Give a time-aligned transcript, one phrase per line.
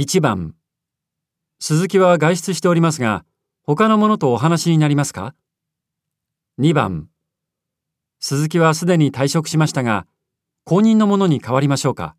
[0.00, 0.54] 1番。
[1.58, 3.24] 鈴木は外出しておりますが、
[3.64, 5.34] 他の者とお話になりますか
[6.60, 7.08] ?2 番。
[8.20, 10.06] 鈴木はすでに退職しましたが、
[10.64, 12.14] 後任の者に代わりましょうか？